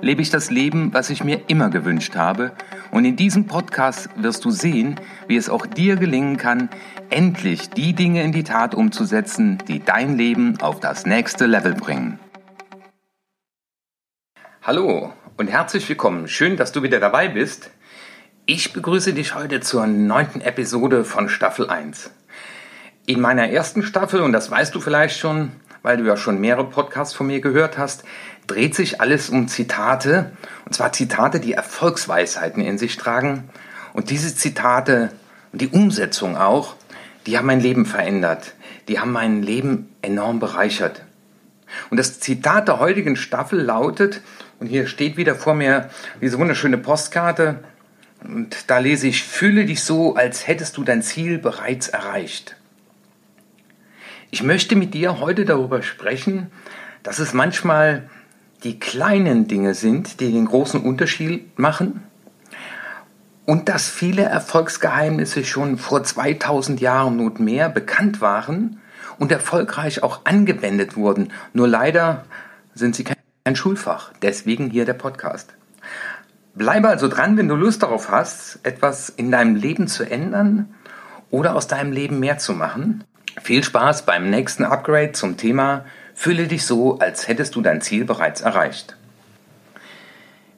[0.00, 2.52] lebe ich das Leben, was ich mir immer gewünscht habe.
[2.90, 6.68] Und in diesem Podcast wirst du sehen, wie es auch dir gelingen kann,
[7.10, 12.18] endlich die Dinge in die Tat umzusetzen, die dein Leben auf das nächste Level bringen.
[14.62, 16.28] Hallo und herzlich willkommen.
[16.28, 17.70] Schön, dass du wieder dabei bist.
[18.46, 22.10] Ich begrüße dich heute zur neunten Episode von Staffel 1.
[23.06, 25.52] In meiner ersten Staffel, und das weißt du vielleicht schon,
[25.84, 28.04] weil du ja schon mehrere Podcasts von mir gehört hast,
[28.46, 30.32] dreht sich alles um Zitate,
[30.64, 33.48] und zwar Zitate, die Erfolgsweisheiten in sich tragen.
[33.92, 35.10] Und diese Zitate
[35.52, 36.76] und die Umsetzung auch,
[37.26, 38.54] die haben mein Leben verändert.
[38.88, 41.02] Die haben mein Leben enorm bereichert.
[41.90, 44.20] Und das Zitat der heutigen Staffel lautet,
[44.60, 47.64] und hier steht wieder vor mir diese wunderschöne Postkarte,
[48.22, 52.56] und da lese ich, fühle dich so, als hättest du dein Ziel bereits erreicht.
[54.30, 56.50] Ich möchte mit dir heute darüber sprechen,
[57.02, 58.08] dass es manchmal
[58.64, 62.02] die kleinen Dinge sind, die den großen Unterschied machen
[63.44, 68.80] und dass viele Erfolgsgeheimnisse schon vor 2000 Jahren und mehr bekannt waren
[69.18, 71.32] und erfolgreich auch angewendet wurden.
[71.52, 72.24] Nur leider
[72.74, 74.12] sind sie kein Schulfach.
[74.22, 75.52] Deswegen hier der Podcast.
[76.54, 80.74] Bleibe also dran, wenn du Lust darauf hast, etwas in deinem Leben zu ändern
[81.30, 83.04] oder aus deinem Leben mehr zu machen.
[83.42, 85.84] Viel Spaß beim nächsten Upgrade zum Thema
[86.14, 88.96] Fühle dich so, als hättest du dein Ziel bereits erreicht.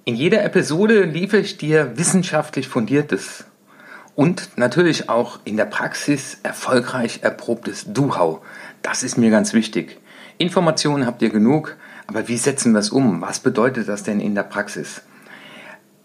[0.05, 3.45] In jeder Episode liefere ich dir wissenschaftlich fundiertes
[4.15, 8.41] und natürlich auch in der Praxis erfolgreich erprobtes Do-How.
[8.83, 9.99] Das ist mir ganz wichtig.
[10.39, 11.77] Informationen habt ihr genug,
[12.07, 13.21] aber wie setzen wir es um?
[13.21, 15.03] Was bedeutet das denn in der Praxis?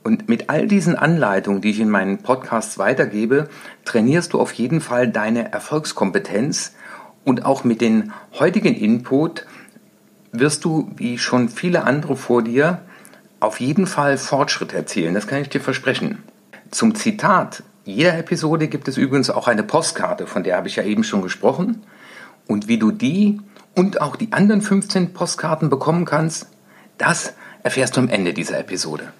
[0.03, 3.49] Und mit all diesen Anleitungen, die ich in meinen Podcasts weitergebe,
[3.85, 6.73] trainierst du auf jeden Fall deine Erfolgskompetenz
[7.23, 9.45] und auch mit dem heutigen Input
[10.31, 12.81] wirst du, wie schon viele andere vor dir,
[13.39, 15.13] auf jeden Fall Fortschritt erzielen.
[15.13, 16.19] Das kann ich dir versprechen.
[16.69, 20.83] Zum Zitat jeder Episode gibt es übrigens auch eine Postkarte, von der habe ich ja
[20.83, 21.83] eben schon gesprochen.
[22.47, 23.41] Und wie du die
[23.75, 26.47] und auch die anderen 15 Postkarten bekommen kannst,
[26.97, 27.33] das
[27.63, 29.11] erfährst du am Ende dieser Episode.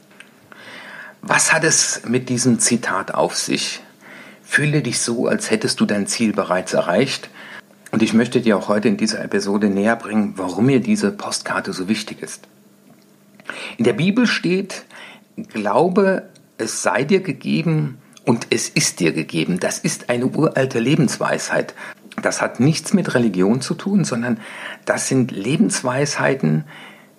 [1.22, 3.82] Was hat es mit diesem Zitat auf sich?
[4.44, 7.30] Fühle dich so, als hättest du dein Ziel bereits erreicht
[7.92, 11.74] und ich möchte dir auch heute in dieser Episode näher bringen, warum mir diese Postkarte
[11.74, 12.48] so wichtig ist.
[13.78, 14.86] In der Bibel steht,
[15.36, 19.60] glaube, es sei dir gegeben und es ist dir gegeben.
[19.60, 21.74] Das ist eine uralte Lebensweisheit.
[22.22, 24.40] Das hat nichts mit Religion zu tun, sondern
[24.86, 26.66] das sind Lebensweisheiten,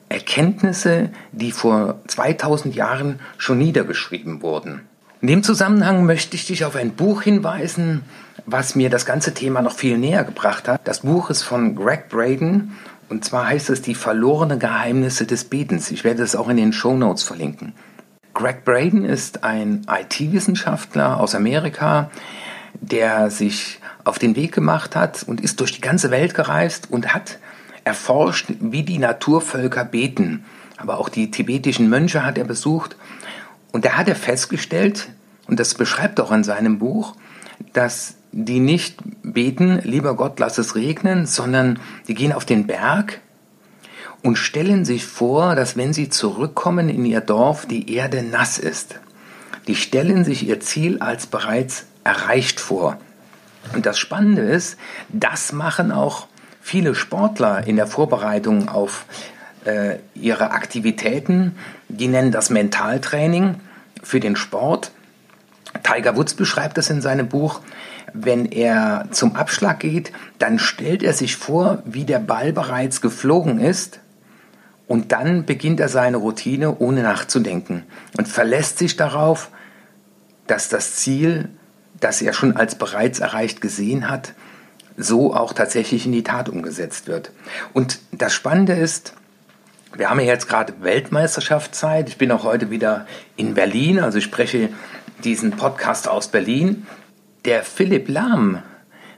[0.08, 4.82] Erkenntnisse, die vor 2000 Jahren schon niedergeschrieben wurden.
[5.22, 8.02] In dem Zusammenhang möchte ich dich auf ein Buch hinweisen,
[8.44, 10.80] was mir das ganze Thema noch viel näher gebracht hat.
[10.82, 12.76] Das Buch ist von Greg Braden
[13.08, 15.92] und zwar heißt es Die verlorene Geheimnisse des Betens.
[15.92, 17.72] Ich werde es auch in den Show Notes verlinken.
[18.34, 22.10] Greg Braden ist ein IT-Wissenschaftler aus Amerika,
[22.80, 27.14] der sich auf den Weg gemacht hat und ist durch die ganze Welt gereist und
[27.14, 27.38] hat
[27.84, 30.44] erforscht, wie die Naturvölker beten.
[30.78, 32.96] Aber auch die tibetischen Mönche hat er besucht
[33.72, 35.08] und da hat er festgestellt,
[35.48, 37.16] und das beschreibt auch in seinem Buch,
[37.72, 41.78] dass die nicht beten, lieber Gott, lass es regnen, sondern
[42.08, 43.20] die gehen auf den Berg
[44.22, 49.00] und stellen sich vor, dass wenn sie zurückkommen in ihr Dorf, die Erde nass ist.
[49.66, 52.98] Die stellen sich ihr Ziel als bereits erreicht vor.
[53.74, 54.76] Und das Spannende ist,
[55.08, 56.26] das machen auch
[56.60, 59.04] viele Sportler in der Vorbereitung auf
[59.64, 61.56] äh, ihre Aktivitäten.
[61.88, 63.56] Die nennen das Mentaltraining
[64.02, 64.92] für den Sport.
[65.82, 67.60] Tiger Woods beschreibt das in seinem Buch.
[68.12, 73.58] Wenn er zum Abschlag geht, dann stellt er sich vor, wie der Ball bereits geflogen
[73.58, 74.00] ist
[74.86, 77.84] und dann beginnt er seine Routine ohne nachzudenken
[78.18, 79.50] und verlässt sich darauf,
[80.46, 81.48] dass das Ziel,
[82.00, 84.34] das er schon als bereits erreicht gesehen hat,
[84.98, 87.32] so auch tatsächlich in die Tat umgesetzt wird.
[87.72, 89.14] Und das Spannende ist,
[89.96, 92.08] wir haben ja jetzt gerade Weltmeisterschaftszeit.
[92.08, 93.06] Ich bin auch heute wieder
[93.36, 94.70] in Berlin, also ich spreche
[95.22, 96.86] diesen Podcast aus Berlin.
[97.44, 98.62] Der Philipp Lahm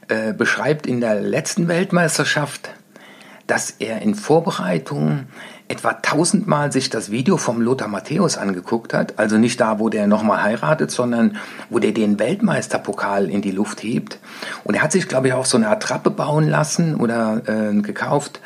[0.08, 2.70] äh, beschreibt in der letzten Weltmeisterschaft,
[3.46, 5.26] dass er in Vorbereitung
[5.68, 10.06] etwa tausendmal sich das Video vom Lothar Matthäus angeguckt hat, also nicht da, wo der
[10.06, 11.36] nochmal heiratet, sondern
[11.70, 14.18] wo der den Weltmeisterpokal in die Luft hebt.
[14.64, 18.40] Und er hat sich, glaube ich, auch so eine Attrappe bauen lassen oder äh, gekauft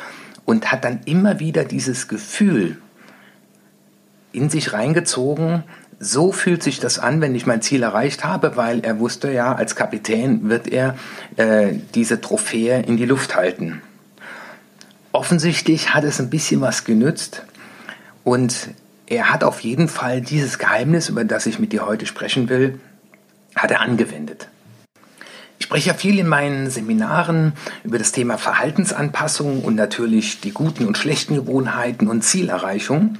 [0.49, 2.79] und hat dann immer wieder dieses Gefühl
[4.33, 5.63] in sich reingezogen,
[6.01, 9.55] so fühlt sich das an, wenn ich mein Ziel erreicht habe, weil er wusste ja,
[9.55, 10.97] als Kapitän wird er
[11.37, 13.83] äh, diese Trophäe in die Luft halten.
[15.13, 17.45] Offensichtlich hat es ein bisschen was genützt
[18.25, 18.71] und
[19.07, 22.81] er hat auf jeden Fall dieses Geheimnis, über das ich mit dir heute sprechen will,
[23.55, 24.49] hat er angewendet.
[25.59, 27.53] Ich spreche ja viel in meinen Seminaren
[27.85, 33.19] über das Thema Verhaltensanpassung und natürlich die guten und schlechten Gewohnheiten und Zielerreichung.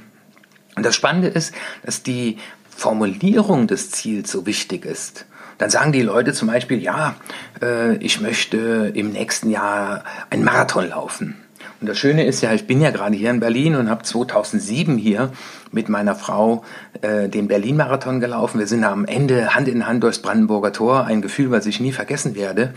[0.75, 1.53] Und das Spannende ist,
[1.83, 2.37] dass die
[2.69, 5.25] Formulierung des Ziels so wichtig ist.
[5.57, 7.15] Dann sagen die Leute zum Beispiel, ja,
[7.61, 11.35] äh, ich möchte im nächsten Jahr einen Marathon laufen.
[11.81, 14.97] Und das Schöne ist ja, ich bin ja gerade hier in Berlin und habe 2007
[14.97, 15.31] hier
[15.71, 16.63] mit meiner Frau
[17.01, 18.59] äh, den Berlin-Marathon gelaufen.
[18.59, 21.91] Wir sind am Ende Hand in Hand durchs Brandenburger Tor, ein Gefühl, was ich nie
[21.91, 22.73] vergessen werde.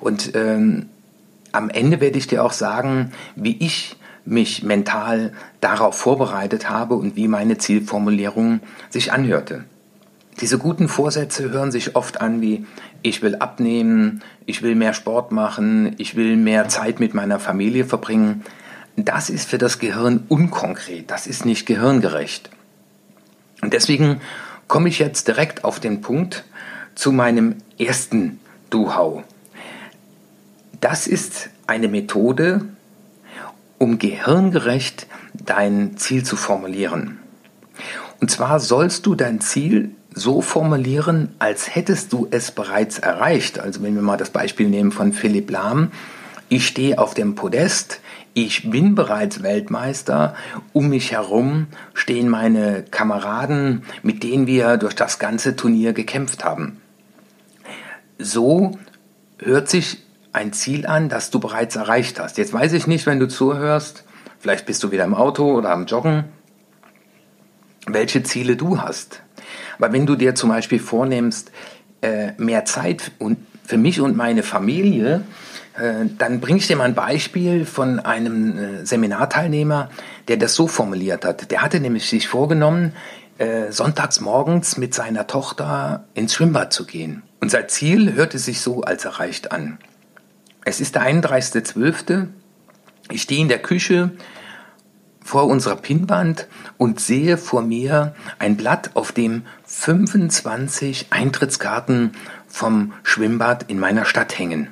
[0.00, 0.86] Und ähm,
[1.52, 7.16] am Ende werde ich dir auch sagen, wie ich mich mental darauf vorbereitet habe und
[7.16, 8.60] wie meine Zielformulierung
[8.90, 9.64] sich anhörte.
[10.40, 12.66] Diese guten Vorsätze hören sich oft an wie
[13.04, 17.84] ich will abnehmen, ich will mehr Sport machen, ich will mehr Zeit mit meiner Familie
[17.84, 18.42] verbringen.
[18.96, 22.48] Das ist für das Gehirn unkonkret, das ist nicht gehirngerecht.
[23.60, 24.22] Und deswegen
[24.68, 26.44] komme ich jetzt direkt auf den Punkt
[26.94, 28.40] zu meinem ersten
[28.70, 29.22] Do-How.
[30.80, 32.64] Das ist eine Methode,
[33.76, 37.18] um gehirngerecht dein Ziel zu formulieren.
[38.22, 43.58] Und zwar sollst du dein Ziel so formulieren, als hättest du es bereits erreicht.
[43.58, 45.90] Also wenn wir mal das Beispiel nehmen von Philipp Lahm.
[46.48, 48.00] Ich stehe auf dem Podest,
[48.32, 50.34] ich bin bereits Weltmeister,
[50.72, 56.80] um mich herum stehen meine Kameraden, mit denen wir durch das ganze Turnier gekämpft haben.
[58.18, 58.78] So
[59.38, 60.02] hört sich
[60.32, 62.38] ein Ziel an, das du bereits erreicht hast.
[62.38, 64.04] Jetzt weiß ich nicht, wenn du zuhörst,
[64.38, 66.24] vielleicht bist du wieder im Auto oder am Joggen,
[67.86, 69.23] welche Ziele du hast.
[69.78, 71.50] Aber wenn du dir zum Beispiel vornimmst,
[72.04, 73.12] äh, mehr Zeit
[73.64, 75.22] für mich und meine Familie,
[75.78, 79.88] äh, dann bringe ich dir mal ein Beispiel von einem äh, Seminarteilnehmer,
[80.28, 81.50] der das so formuliert hat.
[81.50, 82.92] Der hatte nämlich sich vorgenommen,
[83.70, 87.24] sonntags morgens mit seiner Tochter ins Schwimmbad zu gehen.
[87.40, 89.78] Und sein Ziel hörte sich so als erreicht an.
[90.64, 92.28] Es ist der 31.12.
[93.10, 94.12] Ich stehe in der Küche
[95.24, 102.12] vor unserer Pinnwand und sehe vor mir ein Blatt, auf dem 25 Eintrittskarten
[102.46, 104.68] vom Schwimmbad in meiner Stadt hängen.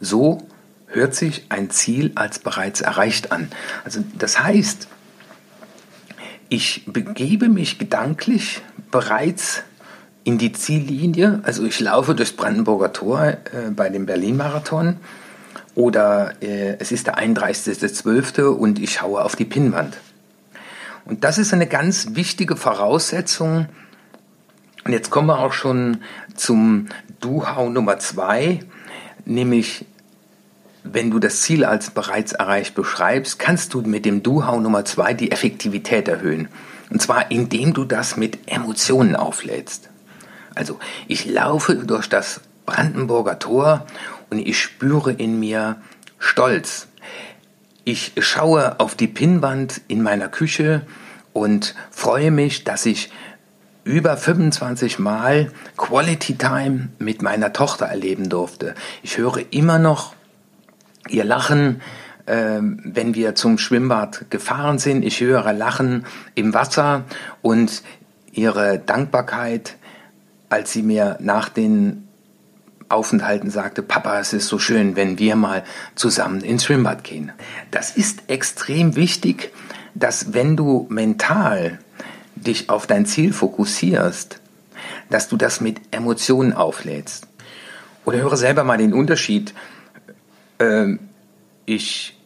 [0.00, 0.48] So
[0.86, 3.50] hört sich ein Ziel als bereits erreicht an.
[3.84, 4.88] Also das heißt,
[6.48, 9.62] ich begebe mich gedanklich bereits
[10.24, 11.40] in die Ziellinie.
[11.42, 14.96] Also ich laufe durchs Brandenburger Tor äh, bei dem Berlin-Marathon
[15.74, 18.42] oder äh, es ist der 31.12.
[18.42, 19.96] und ich schaue auf die Pinnwand.
[21.04, 23.66] Und das ist eine ganz wichtige Voraussetzung.
[24.84, 25.98] Und jetzt kommen wir auch schon
[26.34, 26.86] zum
[27.20, 28.60] Do-How Nummer zwei,
[29.24, 29.86] nämlich
[30.82, 35.12] wenn du das Ziel als bereits erreicht beschreibst, kannst du mit dem Do-How Nummer zwei
[35.12, 36.48] die Effektivität erhöhen.
[36.90, 39.90] Und zwar indem du das mit Emotionen auflädst.
[40.54, 43.86] Also ich laufe durch das Brandenburger Tor
[44.30, 45.76] und ich spüre in mir
[46.18, 46.88] Stolz.
[47.84, 50.82] Ich schaue auf die Pinnwand in meiner Küche
[51.32, 53.10] und freue mich, dass ich
[53.84, 58.74] über 25 Mal Quality Time mit meiner Tochter erleben durfte.
[59.02, 60.14] Ich höre immer noch
[61.08, 61.80] ihr Lachen,
[62.26, 65.04] äh, wenn wir zum Schwimmbad gefahren sind.
[65.04, 67.04] Ich höre Lachen im Wasser
[67.42, 67.82] und
[68.32, 69.76] ihre Dankbarkeit
[70.50, 72.08] als sie mir nach den
[72.90, 75.62] Aufenthalten sagte, Papa, es ist so schön, wenn wir mal
[75.94, 77.32] zusammen ins Schwimmbad gehen.
[77.70, 79.52] Das ist extrem wichtig,
[79.94, 81.78] dass wenn du mental
[82.34, 84.40] dich auf dein Ziel fokussierst,
[85.08, 87.26] dass du das mit Emotionen auflädst.
[88.04, 89.54] Oder höre selber mal den Unterschied.
[90.58, 90.98] Ähm,
[91.66, 92.18] ich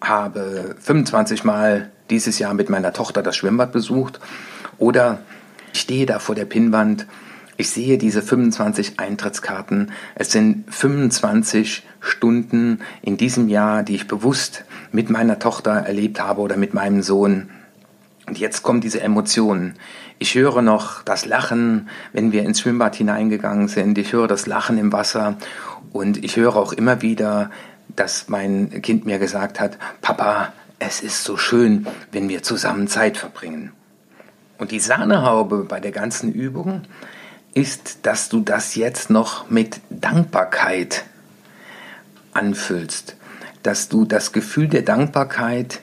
[0.00, 4.18] habe 25 Mal dieses Jahr mit meiner Tochter das Schwimmbad besucht
[4.78, 5.20] oder
[5.72, 7.06] ich stehe da vor der Pinnwand
[7.60, 9.92] ich sehe diese 25 Eintrittskarten.
[10.14, 16.40] Es sind 25 Stunden in diesem Jahr, die ich bewusst mit meiner Tochter erlebt habe
[16.40, 17.50] oder mit meinem Sohn.
[18.26, 19.74] Und jetzt kommen diese Emotionen.
[20.18, 23.98] Ich höre noch das Lachen, wenn wir ins Schwimmbad hineingegangen sind.
[23.98, 25.36] Ich höre das Lachen im Wasser.
[25.92, 27.50] Und ich höre auch immer wieder,
[27.94, 33.18] dass mein Kind mir gesagt hat, Papa, es ist so schön, wenn wir zusammen Zeit
[33.18, 33.72] verbringen.
[34.56, 36.82] Und die Sahnehaube bei der ganzen Übung
[37.54, 41.04] ist, dass du das jetzt noch mit Dankbarkeit
[42.32, 43.16] anfüllst,
[43.62, 45.80] dass du das Gefühl der Dankbarkeit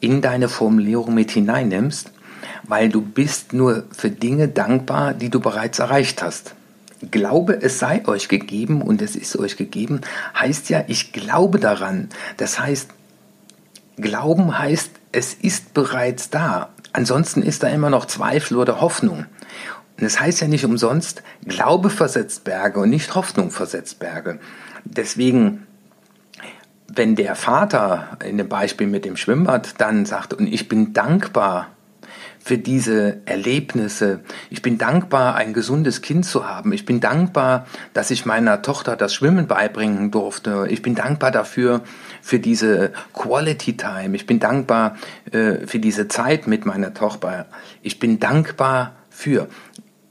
[0.00, 2.10] in deine Formulierung mit hineinnimmst,
[2.64, 6.54] weil du bist nur für Dinge dankbar, die du bereits erreicht hast.
[7.10, 10.02] Glaube, es sei euch gegeben und es ist euch gegeben,
[10.38, 12.08] heißt ja, ich glaube daran.
[12.36, 12.90] Das heißt,
[13.96, 16.70] Glauben heißt, es ist bereits da.
[16.92, 19.26] Ansonsten ist da immer noch Zweifel oder Hoffnung.
[20.00, 24.40] Und es das heißt ja nicht umsonst, Glaube versetzt Berge und nicht Hoffnung versetzt Berge.
[24.84, 25.66] Deswegen,
[26.88, 31.68] wenn der Vater in dem Beispiel mit dem Schwimmbad dann sagt, und ich bin dankbar
[32.42, 34.20] für diese Erlebnisse.
[34.48, 36.72] Ich bin dankbar, ein gesundes Kind zu haben.
[36.72, 40.66] Ich bin dankbar, dass ich meiner Tochter das Schwimmen beibringen durfte.
[40.70, 41.82] Ich bin dankbar dafür,
[42.22, 44.16] für diese Quality Time.
[44.16, 44.96] Ich bin dankbar
[45.30, 47.46] äh, für diese Zeit mit meiner Tochter.
[47.82, 49.48] Ich bin dankbar für.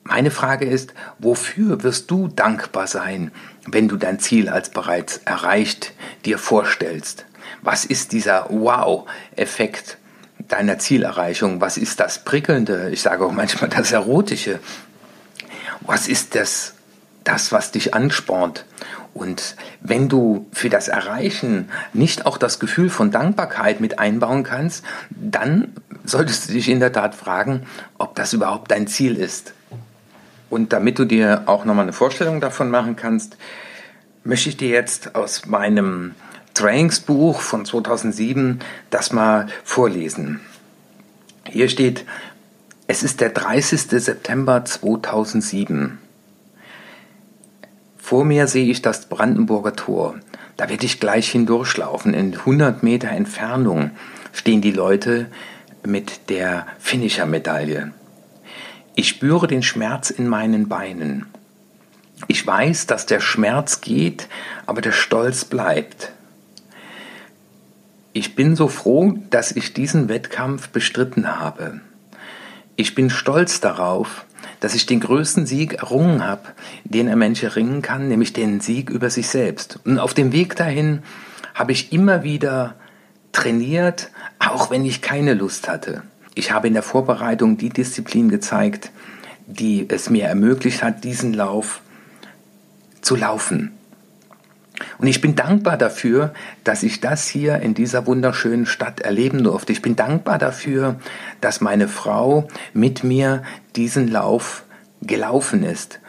[0.04, 3.32] Meine Frage ist, wofür wirst du dankbar sein,
[3.68, 5.94] wenn du dein Ziel als bereits erreicht
[6.26, 7.26] dir vorstellst?
[7.62, 9.98] Was ist dieser Wow-Effekt?
[10.48, 11.62] deiner Zielerreichung?
[11.62, 12.90] Was ist das Prickelnde?
[12.92, 14.60] Ich sage auch manchmal das Erotische.
[15.82, 16.74] Was ist das,
[17.24, 18.66] das, was dich anspornt?
[19.14, 24.84] Und wenn du für das Erreichen nicht auch das Gefühl von Dankbarkeit mit einbauen kannst,
[25.10, 27.66] dann solltest du dich in der Tat fragen,
[27.98, 29.54] ob das überhaupt dein Ziel ist.
[30.50, 33.38] Und damit du dir auch nochmal eine Vorstellung davon machen kannst,
[34.24, 36.16] möchte ich dir jetzt aus meinem
[36.54, 40.42] Trainingsbuch von 2007 das mal vorlesen.
[41.48, 42.06] Hier steht,
[42.88, 43.82] es ist der 30.
[43.82, 46.00] September 2007.
[47.98, 50.16] Vor mir sehe ich das Brandenburger Tor.
[50.58, 52.14] Da werde ich gleich hindurchlaufen.
[52.14, 53.92] In 100 Meter Entfernung
[54.34, 55.28] stehen die Leute
[55.86, 57.94] mit der Finisher-Medaille.
[59.00, 61.26] Ich spüre den Schmerz in meinen Beinen.
[62.28, 64.28] Ich weiß, dass der Schmerz geht,
[64.66, 66.12] aber der Stolz bleibt.
[68.12, 71.80] Ich bin so froh, dass ich diesen Wettkampf bestritten habe.
[72.76, 74.26] Ich bin stolz darauf,
[74.60, 76.50] dass ich den größten Sieg errungen habe,
[76.84, 79.80] den ein Mensch erringen kann, nämlich den Sieg über sich selbst.
[79.86, 81.04] Und auf dem Weg dahin
[81.54, 82.76] habe ich immer wieder
[83.32, 86.04] trainiert, auch wenn ich keine Lust hatte.
[86.40, 88.92] Ich habe in der Vorbereitung die Disziplin gezeigt,
[89.46, 91.82] die es mir ermöglicht hat, diesen Lauf
[93.02, 93.74] zu laufen.
[95.00, 99.74] Und ich bin dankbar dafür, dass ich das hier in dieser wunderschönen Stadt erleben durfte.
[99.74, 100.96] Ich bin dankbar dafür,
[101.42, 103.44] dass meine Frau mit mir
[103.76, 104.64] diesen Lauf
[105.02, 106.00] gelaufen ist.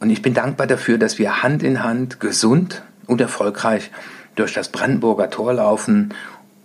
[0.00, 3.90] Und ich bin dankbar dafür, dass wir Hand in Hand gesund und erfolgreich
[4.34, 6.12] durch das Brandenburger Tor laufen.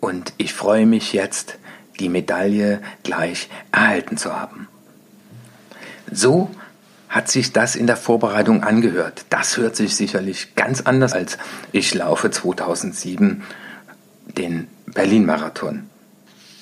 [0.02, 1.58] Und ich freue mich jetzt,
[2.00, 4.68] die Medaille gleich erhalten zu haben.
[6.12, 6.50] So
[7.10, 9.26] hat sich das in der Vorbereitung angehört.
[9.30, 11.38] Das hört sich sicherlich ganz anders als
[11.72, 13.44] ich laufe 2007
[14.38, 15.84] den Berlin-Marathon.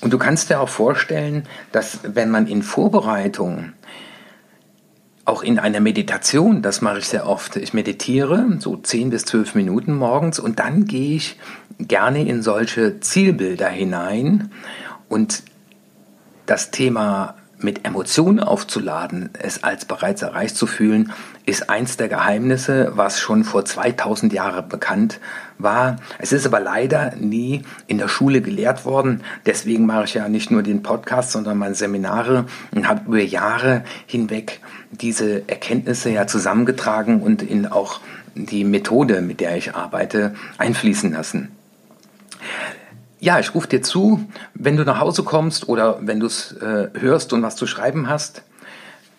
[0.01, 3.73] Und du kannst dir auch vorstellen, dass wenn man in Vorbereitung
[5.23, 7.55] auch in einer Meditation, das mache ich sehr oft.
[7.55, 11.39] Ich meditiere so 10 bis 12 Minuten morgens und dann gehe ich
[11.79, 14.51] gerne in solche Zielbilder hinein
[15.11, 15.43] und
[16.45, 21.11] das Thema mit Emotionen aufzuladen, es als bereits erreicht zu fühlen,
[21.45, 25.19] ist eins der Geheimnisse, was schon vor 2000 Jahren bekannt
[25.59, 25.97] war.
[26.17, 29.21] Es ist aber leider nie in der Schule gelehrt worden.
[29.45, 33.83] Deswegen mache ich ja nicht nur den Podcast, sondern meine Seminare und habe über Jahre
[34.07, 37.99] hinweg diese Erkenntnisse ja zusammengetragen und in auch
[38.33, 41.49] die Methode, mit der ich arbeite, einfließen lassen.
[43.21, 46.89] Ja, ich rufe dir zu, wenn du nach Hause kommst oder wenn du es äh,
[46.99, 48.41] hörst und was zu schreiben hast.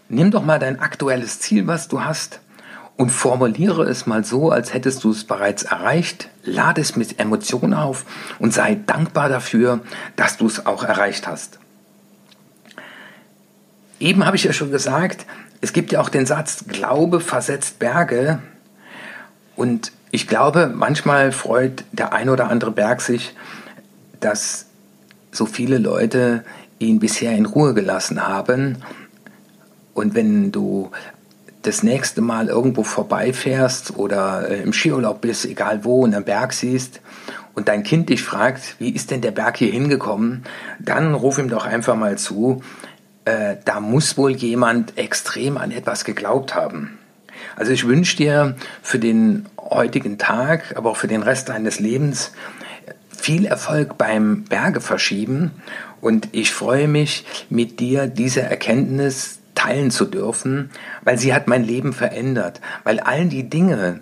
[0.09, 2.41] Nimm doch mal dein aktuelles Ziel, was du hast,
[2.97, 6.31] und formuliere es mal so, als hättest du es bereits erreicht.
[6.43, 8.05] Lade es mit Emotionen auf
[8.41, 9.79] und sei dankbar dafür,
[10.17, 11.61] dass du es auch erreicht hast.
[14.01, 15.27] Eben habe ich ja schon gesagt,
[15.61, 18.41] es gibt ja auch den Satz, Glaube versetzt Berge.
[19.55, 23.37] Und ich glaube, manchmal freut der ein oder andere Berg sich,
[24.25, 24.67] dass
[25.31, 26.45] so viele Leute
[26.79, 28.79] ihn bisher in Ruhe gelassen haben.
[29.95, 30.91] Und wenn du
[31.63, 36.53] das nächste Mal irgendwo vorbeifährst oder äh, im Skiurlaub bist, egal wo, und einen Berg
[36.53, 37.01] siehst
[37.55, 40.43] und dein Kind dich fragt, wie ist denn der Berg hier hingekommen,
[40.81, 42.63] dann ruf ihm doch einfach mal zu,
[43.25, 46.99] äh, da muss wohl jemand extrem an etwas geglaubt haben.
[47.55, 52.33] Also ich wünsche dir für den heutigen Tag, aber auch für den Rest deines Lebens
[53.23, 55.53] viel Erfolg beim Berge verschieben
[56.01, 60.71] und ich freue mich, mit dir diese Erkenntnis teilen zu dürfen,
[61.05, 64.01] weil sie hat mein Leben verändert, weil all die Dinge,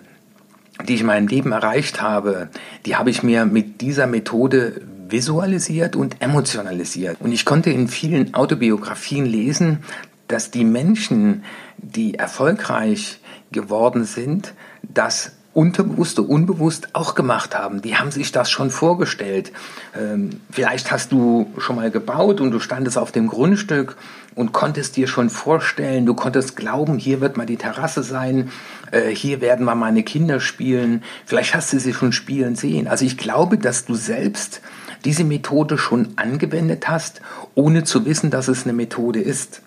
[0.87, 2.49] die ich in meinem Leben erreicht habe,
[2.87, 7.17] die habe ich mir mit dieser Methode visualisiert und emotionalisiert.
[7.19, 9.83] Und ich konnte in vielen Autobiografien lesen,
[10.27, 11.43] dass die Menschen,
[11.77, 13.19] die erfolgreich
[13.51, 17.81] geworden sind, das unterbewusst oder unbewusst auch gemacht haben.
[17.81, 19.51] Die haben sich das schon vorgestellt.
[19.97, 23.97] Ähm, vielleicht hast du schon mal gebaut und du standest auf dem Grundstück
[24.33, 28.49] und konntest dir schon vorstellen, du konntest glauben, hier wird mal die Terrasse sein,
[28.91, 31.03] äh, hier werden mal meine Kinder spielen.
[31.25, 32.87] Vielleicht hast du sie schon spielen sehen.
[32.87, 34.61] Also ich glaube, dass du selbst
[35.03, 37.21] diese Methode schon angewendet hast,
[37.55, 39.61] ohne zu wissen, dass es eine Methode ist.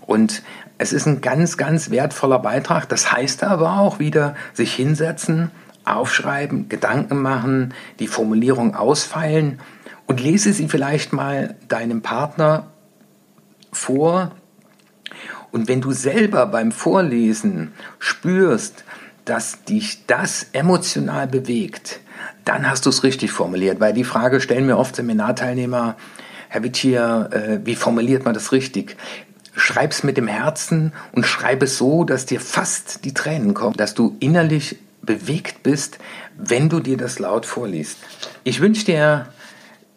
[0.00, 0.42] Und
[0.78, 2.88] es ist ein ganz, ganz wertvoller Beitrag.
[2.88, 5.50] Das heißt aber auch wieder, sich hinsetzen,
[5.84, 9.60] aufschreiben, Gedanken machen, die Formulierung ausfeilen
[10.06, 12.72] und lese sie vielleicht mal deinem Partner
[13.72, 14.32] vor.
[15.52, 18.84] Und wenn du selber beim Vorlesen spürst,
[19.24, 22.00] dass dich das emotional bewegt,
[22.44, 23.80] dann hast du es richtig formuliert.
[23.80, 25.96] Weil die Frage stellen mir oft Seminarteilnehmer,
[26.48, 28.96] Herr Wittier, äh, wie formuliert man das richtig?
[29.56, 33.94] Schreib's mit dem Herzen und schreib es so, dass dir fast die Tränen kommen, dass
[33.94, 35.98] du innerlich bewegt bist,
[36.36, 37.98] wenn du dir das laut vorliest.
[38.42, 39.28] Ich wünsche dir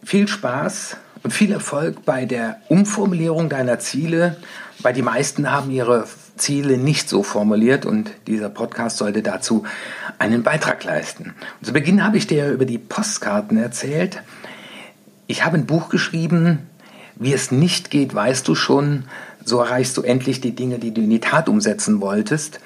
[0.04, 4.38] viel Spaß und viel Erfolg bei der Umformulierung deiner Ziele,
[4.80, 9.66] weil die meisten haben ihre Ziele nicht so formuliert und dieser Podcast sollte dazu
[10.20, 11.34] einen Beitrag leisten.
[11.60, 14.22] Und zu Beginn habe ich dir über die Postkarten erzählt.
[15.26, 16.60] Ich habe ein Buch geschrieben,
[17.20, 19.04] wie es nicht geht, weißt du schon,
[19.44, 22.60] so erreichst du endlich die Dinge, die du in die Tat umsetzen wolltest.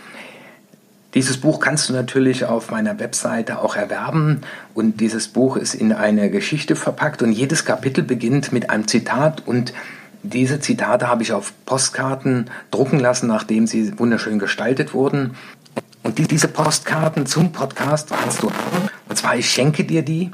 [1.14, 4.42] Dieses Buch kannst du natürlich auf meiner Webseite auch erwerben
[4.74, 9.46] und dieses Buch ist in eine Geschichte verpackt und jedes Kapitel beginnt mit einem Zitat
[9.46, 9.74] und
[10.24, 15.36] diese Zitate habe ich auf Postkarten drucken lassen, nachdem sie wunderschön gestaltet wurden.
[16.04, 18.52] Und diese Postkarten zum Podcast kannst du.
[19.10, 20.32] Und zwar, ich schenke dir die.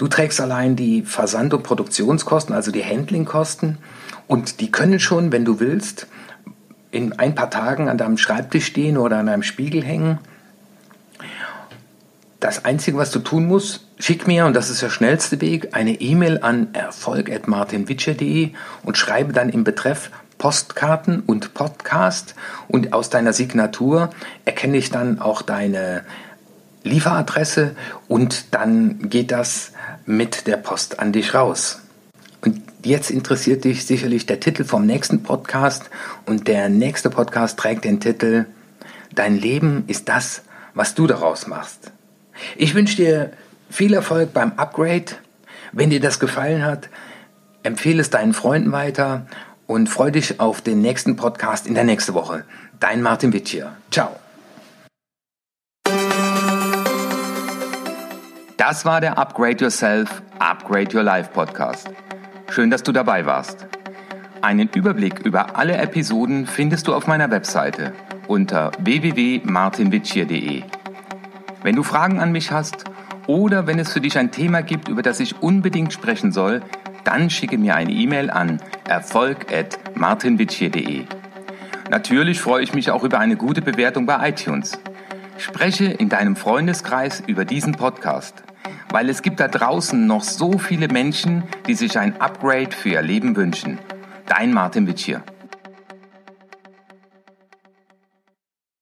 [0.00, 3.76] Du trägst allein die Versand- und Produktionskosten, also die Handlingkosten.
[4.28, 6.06] Und die können schon, wenn du willst,
[6.90, 10.18] in ein paar Tagen an deinem Schreibtisch stehen oder an einem Spiegel hängen.
[12.40, 16.00] Das Einzige, was du tun musst, schick mir, und das ist der schnellste Weg, eine
[16.00, 22.36] E-Mail an erfolg.martinwitscher.de und schreibe dann im Betreff Postkarten und Podcast
[22.68, 24.08] und aus deiner Signatur
[24.46, 26.04] erkenne ich dann auch deine
[26.84, 27.76] Lieferadresse
[28.08, 29.72] und dann geht das
[30.10, 31.80] mit der Post an dich raus.
[32.42, 35.88] Und jetzt interessiert dich sicherlich der Titel vom nächsten Podcast
[36.26, 38.46] und der nächste Podcast trägt den Titel
[39.14, 40.42] Dein Leben ist das,
[40.74, 41.92] was du daraus machst.
[42.56, 43.32] Ich wünsche dir
[43.70, 45.06] viel Erfolg beim Upgrade.
[45.72, 46.88] Wenn dir das gefallen hat,
[47.62, 49.26] empfehle es deinen Freunden weiter
[49.66, 52.44] und freue dich auf den nächsten Podcast in der nächsten Woche.
[52.80, 53.76] Dein Martin Witt hier.
[53.90, 54.19] Ciao.
[58.60, 61.90] Das war der Upgrade Yourself, Upgrade Your Life Podcast.
[62.50, 63.66] Schön, dass du dabei warst.
[64.42, 67.94] Einen Überblick über alle Episoden findest du auf meiner Webseite
[68.28, 70.64] unter www.martinwitschier.de.
[71.62, 72.84] Wenn du Fragen an mich hast
[73.26, 76.60] oder wenn es für dich ein Thema gibt, über das ich unbedingt sprechen soll,
[77.04, 81.06] dann schicke mir eine E-Mail an erfolg.martinwitschier.de.
[81.88, 84.78] Natürlich freue ich mich auch über eine gute Bewertung bei iTunes.
[85.38, 88.42] Spreche in deinem Freundeskreis über diesen Podcast,
[88.90, 93.02] weil es gibt da draußen noch so viele Menschen, die sich ein Upgrade für ihr
[93.02, 93.78] Leben wünschen.
[94.26, 95.22] Dein Martin Witschier.